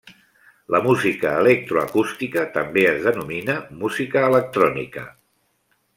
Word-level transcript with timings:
La 0.75 0.79
Música 0.85 1.33
electroacústica 1.41 2.47
també 2.57 2.87
es 2.95 2.99
denomina 3.09 3.59
música 3.85 4.25
electrònica. 4.33 5.05